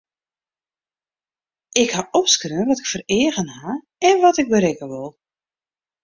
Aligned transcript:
Ik 1.81 1.89
haw 1.95 2.07
opskreaun 2.19 2.69
wat 2.69 2.81
ik 2.81 2.89
foar 2.91 3.07
eagen 3.19 3.49
haw 3.59 3.79
en 4.09 4.15
wat 4.23 4.37
ik 4.41 4.47
berikke 4.53 4.85
wol. 4.91 5.09